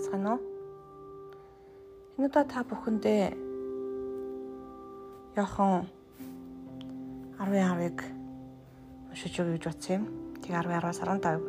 байцгаана 0.00 0.32
уу? 0.32 0.40
Энэ 2.16 2.26
удаа 2.28 2.44
та 2.48 2.64
бүхэндээ 2.64 3.36
яхан 5.36 5.84
10-10-ыг 7.36 7.98
уншиж 9.12 9.34
өгье 9.40 9.60
гэж 9.60 9.64
бодсон 9.68 9.92
юм. 10.00 10.04
Тэг 10.40 10.56
10-10-аас 10.56 11.00
15. 11.04 11.44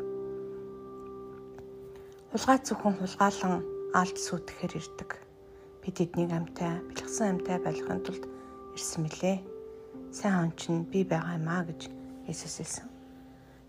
Хулгай 2.31 2.59
зөвхөн 2.59 2.95
хулгаалan 2.99 3.63
алд 3.95 4.17
сүтгэхэр 4.19 4.73
ирдэг. 4.79 5.11
Бид 5.83 5.95
эднийг 6.03 6.31
амтай, 6.35 6.83
бэлгсэн 6.91 7.39
амтай 7.39 7.57
байлгахын 7.59 8.03
тулд 8.03 8.23
ирсэн 8.75 9.07
мөлий. 9.07 9.39
Сайн 10.11 10.35
хон 10.35 10.51
чинь 10.59 10.83
би 10.91 11.03
байгаа 11.07 11.39
юм 11.39 11.47
а 11.47 11.63
гэж 11.63 11.87
Иесус 12.27 12.59
хэлсэн. 12.59 12.87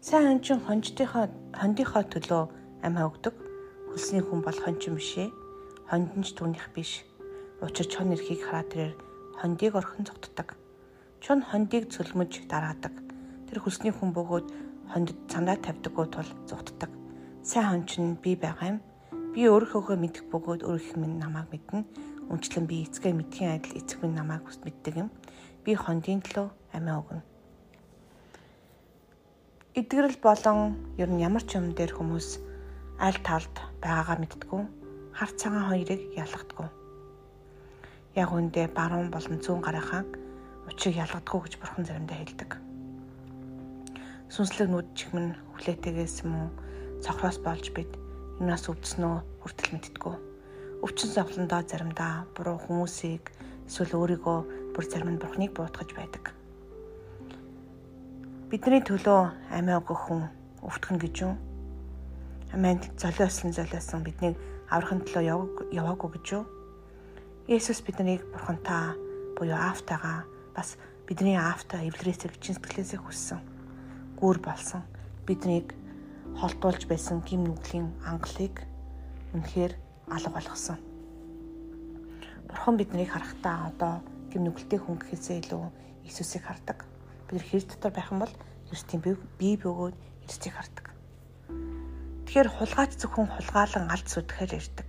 Сайн 0.03 0.27
хон 0.27 0.41
чинь 0.43 0.62
хонжтынхоо 0.67 1.27
хондийнхоо 1.55 2.02
төлөө 2.02 2.42
амиа 2.83 3.06
өгдөг 3.06 3.52
Хөлсний 3.92 4.24
хүн 4.24 4.41
бол 4.41 4.56
хончин 4.56 4.96
бишээ. 4.96 5.28
Хондонч 5.92 6.33
түүнийх 6.33 6.73
биш. 6.73 7.05
Учир 7.60 7.84
чон 7.92 8.16
эрхийг 8.16 8.41
хараад 8.41 8.73
тэрээр 8.73 8.96
хондийг 9.37 9.77
орхон 9.77 10.09
зогтдог. 10.09 10.56
Чон 11.20 11.45
хондийг 11.45 11.92
цөлмөж 11.92 12.48
дараадаг. 12.48 12.97
Тэр 13.52 13.60
хөлсний 13.60 13.92
хүн 13.92 14.16
бөгөөд 14.16 14.48
хондод 14.88 15.19
цандаа 15.28 15.60
тавьдаггүй 15.60 16.09
тул 16.09 16.30
зогтдог. 16.48 16.88
Сайн 17.45 17.84
хончин 17.84 18.16
би 18.16 18.33
байгаа 18.33 18.80
юм. 18.80 18.80
Би 19.36 19.45
өөрийнхөө 19.45 20.00
мэдэх 20.00 20.24
бөгөөд 20.33 20.64
өөрийнх 20.64 20.97
минь 20.97 21.20
намайг 21.20 21.52
мэднэ. 21.52 21.84
Үнчлэн 22.33 22.64
би 22.64 22.88
эцгээ 22.88 23.12
мэдхийн 23.12 23.61
адил 23.61 23.77
эцэг 23.77 24.00
минь 24.00 24.16
намайг 24.16 24.48
мэддэг 24.48 25.05
юм. 25.05 25.12
Би 25.69 25.77
хондын 25.77 26.24
төлөө 26.24 26.48
амиа 26.72 26.97
өгнө. 26.97 27.20
Эдгэрэл 29.77 30.16
болон 30.16 30.80
ер 30.97 31.12
нь 31.12 31.20
ямар 31.20 31.45
ч 31.45 31.61
юм 31.61 31.77
дээр 31.77 31.92
хүмүүс 31.92 32.52
аль 33.02 33.19
талд 33.27 33.51
байгаагаа 33.83 34.22
мэддгүү. 34.22 34.62
Хар 35.19 35.31
цагаан 35.34 35.67
хоёрыг 35.75 36.14
ялгадаггүй. 36.14 36.69
Яг 38.14 38.31
үндэ 38.31 38.70
баруун 38.70 39.11
болон 39.11 39.42
зүүн 39.42 39.58
гарынхаа 39.58 40.06
учрыг 40.70 40.95
ялгадаггүй 41.03 41.41
гэж 41.42 41.55
бурхан 41.58 41.83
заримдаа 41.83 42.19
хэлдэг. 42.23 42.50
Сүнслэг 44.30 44.70
нүд 44.70 44.95
чихмэн 44.95 45.34
хүлээтэйгээс 45.34 46.23
мөн 46.30 46.55
цохроос 47.03 47.42
болж 47.42 47.75
бид 47.75 47.91
юунаас 48.39 48.70
өвдснөө 48.70 49.14
хүртэл 49.42 49.75
мэддэггүй. 49.75 50.17
Өвчин 50.86 51.11
зовлондоо 51.11 51.61
заримдаа 51.67 52.30
буруу 52.39 52.62
хүмүүсийг 52.62 53.34
эсвэл 53.67 53.98
өөрийгөө 53.98 54.39
бүр 54.78 54.84
зарим 54.86 55.19
нь 55.19 55.19
бурхныг 55.19 55.50
буутгаж 55.58 55.91
байдаг. 55.98 56.30
Бидний 58.47 58.83
төлөө 58.86 59.34
амиа 59.50 59.83
өгөх 59.83 60.00
хүн 60.06 60.23
өвтгөн 60.62 61.03
гэж 61.03 61.14
юу? 61.27 61.34
Аминд 62.53 62.84
золиослон 63.00 63.56
золиосон 63.56 64.05
биднийг 64.05 64.36
аврахын 64.69 65.00
төлөө 65.08 65.72
яваагүй 65.72 66.08
гэж 66.20 66.27
юу? 66.36 66.45
Есүс 67.48 67.81
биднийг 67.81 68.28
бурхантаа 68.28 68.92
буюу 69.41 69.56
аавтайгаа 69.56 70.28
бас 70.53 70.77
бидний 71.08 71.41
аавтай 71.41 71.89
эвлэрээсээ 71.89 72.36
чин 72.45 72.61
сэтгэлээсээ 72.61 73.00
хүссэн. 73.00 73.41
Гүүр 74.20 74.45
болсон. 74.45 74.84
Биднийг 75.25 75.73
холдуулж 76.36 76.84
байсан 76.92 77.25
гим 77.25 77.48
нүглийн 77.48 77.89
ангалыг 78.05 78.61
үнэхээр 79.33 79.73
алга 80.12 80.36
болгосон. 80.36 80.77
Бурхан 82.53 82.77
биднийг 82.77 83.17
харахтаа 83.17 83.73
одоо 83.73 84.05
гим 84.28 84.45
нүгэлтэй 84.45 84.77
хүн 84.77 85.00
гэхээсээ 85.00 85.41
илүү 85.41 85.64
Иесусыг 86.05 86.45
хардаг. 86.45 86.84
Бид 87.33 87.48
Христ 87.48 87.73
дотор 87.73 87.97
байх 87.97 88.12
юм 88.12 88.20
бол 88.20 88.34
Христийн 88.69 89.00
бие 89.00 89.56
бөгөөд 89.56 89.97
Христийг 90.28 90.53
хардаг. 90.53 90.92
Тэгэхээр 92.33 92.48
хулгайч 92.48 92.97
зөвхөн 92.97 93.28
хулгаалan 93.28 93.92
алд 93.92 94.08
сүтгэхэл 94.08 94.56
ирдэг. 94.56 94.88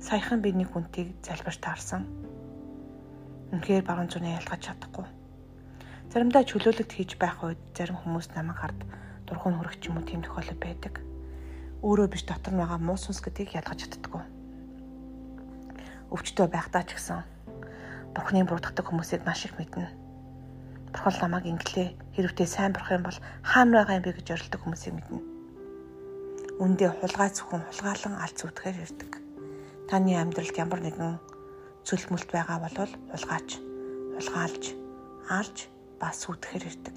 Саяхан 0.00 0.40
би 0.40 0.56
нэг 0.56 0.72
хүнтийг 0.72 1.20
залбирч 1.20 1.60
таарсан. 1.60 2.08
Үнэхээр 3.52 3.84
баруун 3.84 4.08
зүний 4.08 4.32
ялгаж 4.40 4.72
чадахгүй. 4.72 5.04
Заримдаа 6.08 6.48
чөлөөлөлт 6.48 6.88
хийж 6.88 7.20
байх 7.20 7.44
үед 7.44 7.60
зарим 7.76 8.00
хүмүүс 8.00 8.32
намайг 8.32 8.56
хард 8.56 8.80
дургуун 9.28 9.60
хөрөх 9.60 9.76
ч 9.84 9.92
юм 9.92 10.00
уу 10.00 10.08
тийм 10.08 10.24
тохиолдол 10.24 10.64
байдаг. 10.64 11.04
Өөрөө 11.84 12.08
биш 12.08 12.24
дотор 12.24 12.56
нь 12.56 12.64
байгаа 12.64 12.80
муу 12.80 12.96
сүнс 12.96 13.20
гэдгийг 13.20 13.60
ялгаж 13.60 13.84
чаддаггүй. 13.84 14.24
Өвчтөө 16.08 16.46
байхдаа 16.48 16.88
ч 16.88 16.96
гэсэн 16.96 17.20
Бурхны 18.16 18.48
буруудах 18.48 18.80
хүмүүсийг 18.80 19.28
маш 19.28 19.44
их 19.44 19.60
мэднэ. 19.60 19.92
Бурхан 20.88 21.20
ламаг 21.20 21.44
инглээ 21.44 22.16
хэрвээ 22.16 22.48
сайн 22.48 22.72
бурах 22.72 22.96
юм 22.96 23.04
бол 23.04 23.18
хаана 23.44 23.84
байгаа 23.84 24.00
юм 24.00 24.04
бэ 24.08 24.16
гэж 24.16 24.28
орилдог 24.32 24.64
хүмүүсийг 24.64 24.96
мэднэ 24.96 25.33
үндэ 26.64 26.88
хулгай 26.96 27.28
зөвхөн 27.28 27.60
хулгаалan 27.68 28.14
алц 28.24 28.40
үтгэхээр 28.40 28.78
ирдэг. 28.88 29.12
Таны 29.84 30.16
амьдралд 30.16 30.56
ямар 30.56 30.80
нэгэн 30.80 31.20
цөлмөлт 31.84 32.32
байгаа 32.32 32.58
бол 32.64 32.88
хулгаач, 33.12 33.60
хулгаалж, 34.16 34.64
алж 35.28 35.56
бас 36.00 36.24
үтгэхээр 36.24 36.64
ирдэг. 36.64 36.96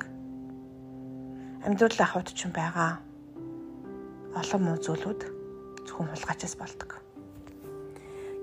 Амьдрал 1.68 2.00
ахуйд 2.00 2.32
ч 2.32 2.48
байгаа 2.48 3.04
олон 4.40 4.62
муу 4.64 4.80
зүйлүүд 4.80 5.22
зөвхөн 5.84 6.16
хулгайчаас 6.16 6.56
болдог. 6.56 7.04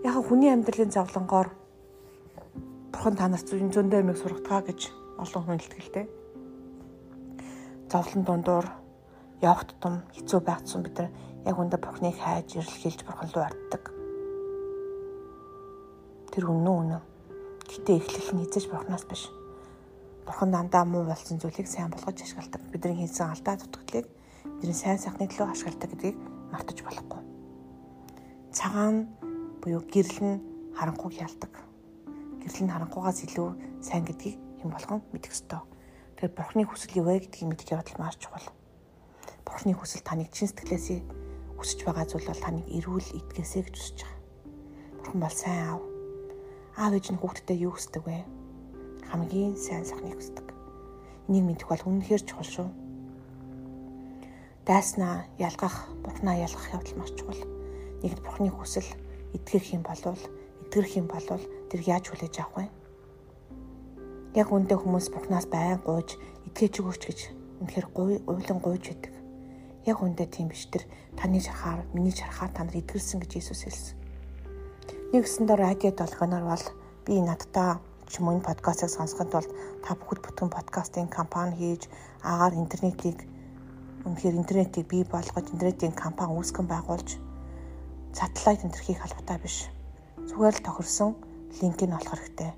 Яг 0.05 0.21
хүний 0.29 0.53
амьдралын 0.53 0.93
завлангоор 0.93 1.49
бурхан 2.93 3.17
та 3.17 3.33
нарт 3.33 3.49
зүүн 3.49 3.73
зөндөө 3.73 4.05
юмыг 4.05 4.21
сургатгаа 4.21 4.61
гэж 4.69 4.93
олон 5.17 5.43
хүн 5.49 5.57
илтгэлтэй. 5.57 6.05
Зовлон 7.89 8.23
дундуур 8.29 8.84
явах 9.41 9.65
тутам 9.67 10.05
хэцүү 10.15 10.41
байцсан 10.45 10.83
бид 10.83 10.99
нар 10.99 11.11
яг 11.49 11.57
үндэ 11.59 11.79
Бурхныг 11.81 12.17
хайж 12.19 12.55
ирэлхийлж 12.55 13.01
Бурхан 13.07 13.31
руу 13.35 13.45
арддаг. 13.45 13.85
Тэр 16.31 16.45
үнэн 16.51 16.69
үнэн. 16.69 17.03
Гэтэ 17.69 17.99
эхлэл 17.99 18.31
нь 18.39 18.45
эзэж 18.47 18.71
Бурханаас 18.71 19.05
биш. 19.09 19.31
Бурхан 20.27 20.51
дандаа 20.51 20.85
муу 20.85 21.05
болсон 21.05 21.39
зүйлийг 21.39 21.69
сайн 21.69 21.91
болгож 21.91 22.17
ашигладаг. 22.23 22.63
Бидний 22.73 22.97
хийсэн 23.05 23.31
алдаа 23.31 23.57
дутагдлыг 23.61 24.07
бидний 24.61 24.75
сайн 24.75 24.99
сайхны 24.99 25.29
төлөө 25.29 25.53
ашигладаг 25.53 25.91
гэдгийг 25.93 26.17
мартаж 26.49 26.79
болохгүй. 26.81 27.21
Цагаан 28.57 29.13
буюу 29.61 29.85
гэрэл 29.85 30.21
нь 30.25 30.43
харанхуйг 30.73 31.21
ялдаг. 31.21 31.53
Гэрэл 32.41 32.65
нь 32.65 32.73
харанхуйгаас 32.73 33.21
илүү 33.29 33.49
сайн 33.85 34.09
гэдгийг 34.09 34.41
хэн 34.65 34.71
болгон 34.73 35.01
мэдэх 35.13 35.37
ёстой. 35.37 35.61
Тэгэхээр 36.17 36.37
Бурхны 36.37 36.63
хүсэл 36.65 36.97
юу 36.97 37.05
вэ 37.05 37.29
гэдгийг 37.29 37.49
мэдэх 37.53 37.73
явдал 37.77 38.01
маш 38.01 38.17
чухал. 38.17 38.49
Бурхны 39.55 39.71
хүсэл 39.71 40.03
таныг 40.03 40.35
чин 40.35 40.51
сэтгэлээсээ 40.51 41.01
хүсэж 41.63 41.87
байгаа 41.87 42.11
зүйл 42.11 42.27
бол 42.27 42.43
таныг 42.43 42.67
эрүүл 42.75 43.07
итгэсэй 43.23 43.63
гэж 43.63 43.75
хүсэж 43.79 43.99
байгаа. 44.03 44.19
Бурхан 44.99 45.21
бол 45.23 45.31
сайн 45.39 45.63
аав. 45.71 45.83
Аав 46.75 46.93
ээж 46.99 47.07
нь 47.15 47.21
хүүхдтэй 47.23 47.63
юу 47.63 47.79
хүсдэг 47.79 48.03
вэ? 48.03 48.27
Хамгийн 49.15 49.55
сайн 49.55 49.87
сайхныг 49.87 50.19
хүсдэг. 50.19 50.51
Энийг 51.31 51.47
мэдэх 51.47 51.71
бол 51.71 51.87
үнэнхээр 51.87 52.23
чухал 52.27 52.51
шүү. 52.51 52.69
Дайснаа 54.67 55.31
ялгах, 55.39 55.87
Бурханаа 56.03 56.35
ялгах 56.35 56.75
явдал 56.75 56.99
маш 56.99 57.15
чухал. 57.15 57.47
Нэгд 58.03 58.27
Бурханы 58.27 58.51
хүсэл 58.51 58.91
итгэх 59.39 59.71
юм 59.71 59.87
болвол, 59.87 60.19
итгэрэх 60.67 60.99
юм 60.99 61.07
болвол 61.07 61.47
тэр 61.71 61.81
яаж 61.87 62.11
хүлээж 62.11 62.43
авах 62.43 62.59
вэ? 62.59 62.67
Яг 64.35 64.51
үндэ 64.51 64.75
хүмүүс 64.75 65.15
Бурханаас 65.15 65.47
байн 65.47 65.79
гуйж, 65.79 66.19
итгэж 66.51 66.83
өгөөч 66.83 67.03
гэж 67.07 67.19
үнэхээр 67.63 67.87
гуй 67.95 68.19
уйлан 68.27 68.59
гуйж 68.59 68.91
байдаг. 68.91 69.14
Яг 69.85 70.01
үндэ 70.01 70.25
тийм 70.33 70.49
биш 70.49 70.65
тэр 70.73 70.89
таны 71.17 71.41
шарахаар 71.45 71.85
миний 71.93 72.13
шарахаар 72.13 72.53
та 72.57 72.65
нар 72.65 72.77
идгэлсэн 72.81 73.21
гэж 73.21 73.33
Иесус 73.37 73.69
хэлсэн. 73.69 73.97
Нэгсэндээ 75.13 75.57
радио 75.61 75.91
долгоноор 75.93 76.45
бол 76.49 76.65
би 77.05 77.21
надтай 77.21 77.77
ч 78.09 78.19
юм 78.19 78.29
уу 78.29 78.35
энэ 78.41 78.49
подкастыг 78.49 78.89
сонсоход 78.89 79.29
бол 79.29 79.49
та 79.85 79.93
бүхэд 79.93 80.21
бүтэн 80.25 80.49
подкастын 80.49 81.09
компани 81.13 81.53
хийж 81.61 81.83
агаар 82.25 82.57
интернетийг 82.57 83.29
үнэхээр 84.09 84.41
интернетийг 84.41 84.89
бий 84.89 85.05
болгож 85.05 85.47
интернетийн 85.53 85.93
компани 85.93 86.33
үүсгэн 86.33 86.65
байгуулж 86.65 87.21
сателлайт 88.17 88.65
энтерхийг 88.65 88.99
халбатай 89.01 89.39
биш. 89.39 89.69
Зүгээр 90.29 90.57
л 90.57 90.67
тохирсон 90.67 91.13
линкийг 91.61 91.93
олох 91.93 92.13
хэрэгтэй. 92.17 92.53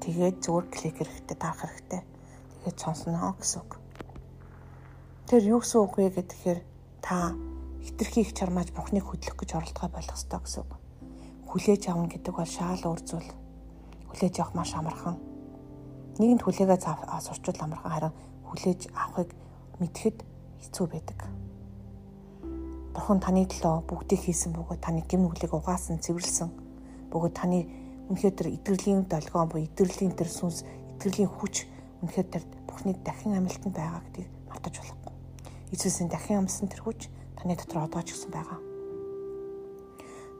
Тэгээд 0.00 0.36
зүгээр 0.44 0.66
клик 0.72 0.96
хэрэгтэй, 1.00 1.36
дарах 1.36 1.60
хэрэгтэй. 1.60 2.02
Тэгээд 2.64 2.78
сонсноо 2.80 3.36
гэсэн 3.40 3.60
үг. 3.60 3.83
Тэр 5.24 5.42
юу 5.56 5.60
гэсэн 5.64 5.80
үг 5.80 5.96
вэ 5.96 6.12
гэхээр 6.12 6.60
та 7.00 7.32
хитрхи 7.80 8.20
их 8.20 8.36
чармааж 8.36 8.76
Бурхныг 8.76 9.08
хөдлөх 9.08 9.40
гэж 9.40 9.56
оролдгоо 9.56 9.88
болох 9.88 10.12
ёстой 10.12 10.40
гэсэн 10.40 10.60
үг. 10.68 10.72
Хүлээж 11.48 11.82
авна 11.88 12.12
гэдэг 12.12 12.34
бол 12.36 12.44
шаал 12.44 12.84
уур 12.84 13.00
зүйл. 13.00 13.32
Хүлээж 14.12 14.34
авах 14.44 14.52
маш 14.52 14.76
амархан. 14.76 15.16
Нийгэмд 16.20 16.44
хүлээгээ 16.44 16.80
сурчвал 17.24 17.56
амархан 17.56 17.92
харин 17.92 18.14
хүлээж 18.52 18.80
авахыг 18.92 19.30
мэдхэд 19.80 20.18
хэцүү 20.60 20.86
байдаг. 20.92 21.20
Бурхан 22.94 23.18
таны 23.18 23.48
төлөө 23.50 23.90
бүгдийг 23.90 24.22
хийсэн 24.28 24.54
бөгөөд 24.54 24.80
таны 24.84 25.02
гим 25.08 25.26
нүглийг 25.26 25.50
угаасан, 25.50 25.98
цэвэрлсэн. 25.98 26.52
Бөгөөд 27.10 27.34
таны 27.34 27.66
үнэхээр 28.06 28.34
тэр 28.38 28.48
итгэрлийн 28.54 29.10
долгион 29.10 29.50
буюу 29.50 29.66
итгэрлийн 29.66 30.14
тэр 30.14 30.30
сүнс, 30.30 30.62
итгэрлийн 30.94 31.32
хүч 31.32 31.66
үнэхээр 32.06 32.28
тэр 32.30 32.42
Бурхны 32.70 32.94
дахин 33.02 33.34
амилтанд 33.34 33.74
байгаа 33.74 33.98
гэдгийг 34.06 34.30
мартаж 34.46 34.78
болохгүй. 34.78 35.03
Иесусийн 35.74 36.06
дахин 36.06 36.46
амсан 36.46 36.70
тэр 36.70 36.86
хүч 36.86 37.10
таны 37.34 37.58
дотор 37.58 37.82
одоо 37.82 38.02
ч 38.06 38.14
гэсэн 38.14 38.30
байгаа. 38.30 38.62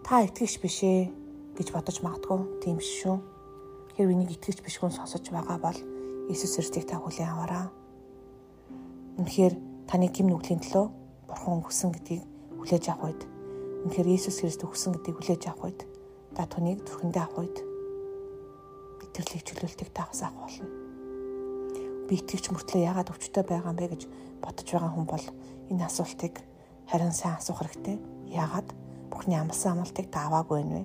Та 0.06 0.22
итгэж 0.22 0.62
биш 0.62 0.78
ээ 0.86 1.10
гэж 1.58 1.75
бодож 1.75 1.98
магадгүй 2.06 2.62
тийм 2.62 2.78
шүү. 2.78 3.19
Хэрвээ 3.98 4.14
энийг 4.14 4.38
итгэж 4.38 4.62
биш 4.62 4.78
хүн 4.78 4.94
сонсож 4.94 5.26
байгаа 5.34 5.58
бол 5.58 5.78
Иесус 6.31 6.54
Христийг 6.54 6.86
та 6.86 7.02
хүлээн 7.02 7.34
аваарай. 7.34 7.66
Үнэхээр 9.19 9.54
таны 9.90 10.06
гим 10.14 10.31
нүглийн 10.31 10.62
төлөө 10.62 10.86
Бурхан 11.26 11.66
өгсөн 11.66 11.90
гэдгийг 11.90 12.22
хүлээж 12.62 12.84
авах 12.94 13.10
үед 13.10 13.20
үнэхээр 13.90 14.14
Иесус 14.14 14.38
Христ 14.38 14.62
өгсөн 14.62 14.94
гэдгийг 14.94 15.19
хүлээж 15.19 15.42
авах 15.50 15.66
үед 15.66 15.81
та 16.38 16.46
түүнийг 16.46 16.86
зүрхэндээ 16.86 17.22
авах 17.26 17.42
үед 17.42 17.58
битэрлийг 19.02 19.42
чөлөөлтийг 19.42 19.90
тагас 19.90 20.22
авах 20.22 20.46
болно. 20.46 20.83
Би 22.09 22.21
итгэвч 22.21 22.53
мөртлөө 22.53 22.85
яагаад 22.85 23.12
өвчтөй 23.12 23.45
байгаа 23.49 23.73
юм 23.73 23.79
бэ 23.81 23.87
гэж 23.93 24.03
бодож 24.45 24.69
байгаа 24.69 24.93
хүн 24.93 25.06
бол 25.09 25.27
энэ 25.73 25.87
асуултыг 25.89 26.35
харин 26.91 27.12
сайн 27.17 27.41
асуух 27.41 27.65
хэрэгтэй. 27.65 27.97
Яагаад 28.29 28.69
Бурхны 29.09 29.41
амласан 29.41 29.81
амлалтыг 29.81 30.12
та 30.12 30.29
аваагүй 30.29 30.62
вэ? 30.65 30.85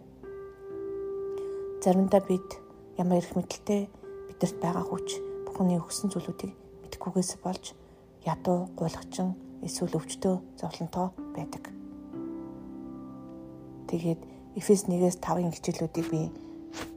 Заримдаа 1.83 2.21
бид 2.24 2.48
ямар 2.95 3.19
их 3.19 3.36
мэдлэлтэй 3.36 3.92
бидэрт 4.31 4.57
байгаа 4.63 4.86
хүч 4.88 5.19
Бурхны 5.48 5.75
өгсөн 5.80 6.12
зүйлүүдийг 6.12 6.56
мэдхгүйгээс 6.88 7.39
болж 7.44 7.75
ядуу, 8.24 8.71
гуйлгачин, 8.80 9.36
эсвэл 9.63 10.00
өвчтөө 10.00 10.36
зовлонтой 10.60 11.12
байдаг. 11.36 11.71
Тэгээд 13.92 14.21
Эфес 14.60 14.88
1-ээс 14.88 15.19
5-ын 15.24 15.51
хичээлүүдийг 15.56 16.07
би 16.12 16.31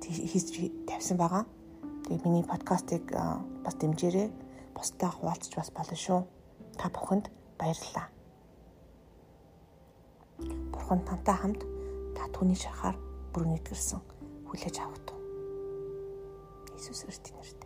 хийж 0.02 0.46
тавьсан 0.86 1.16
байгаа. 1.16 1.46
Тэгээд 2.06 2.24
миний 2.26 2.44
подкастыг 2.44 3.10
бас 3.64 3.74
дэмжээрэй. 3.78 4.28
Бусдаа 4.74 5.10
хуваалцаж 5.14 5.52
бас 5.56 5.70
болно 5.70 5.96
шүү. 5.96 6.20
Та 6.78 6.88
бүхэнд 6.90 7.30
баярлалаа. 7.58 8.08
Бурхан 10.72 11.00
тантай 11.06 11.36
хамт 11.38 11.62
та 12.16 12.26
түүний 12.34 12.58
шахаар 12.58 12.96
бүрэн 13.32 13.56
итгэрсэн 13.60 14.00
хүлээж 14.50 14.76
авах 14.82 15.00
тун. 15.06 15.20
Иесус 16.74 17.06
Христосийн 17.06 17.38
нэрээр 17.38 17.61